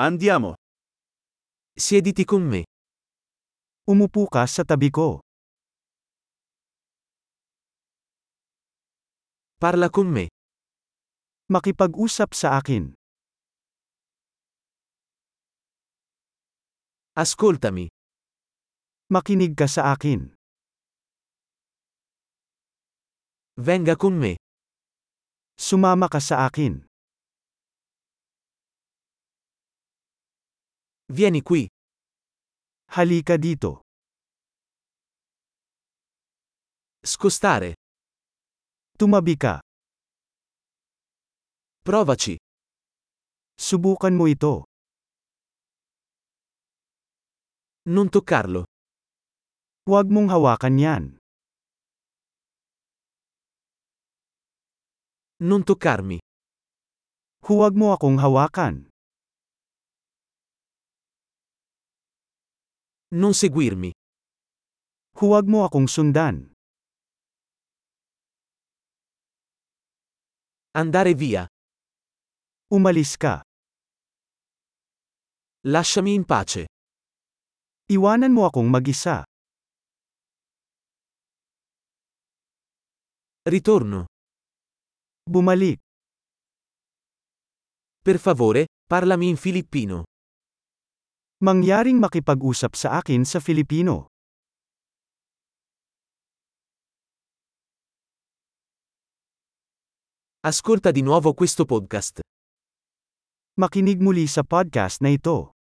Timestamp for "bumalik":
85.24-85.80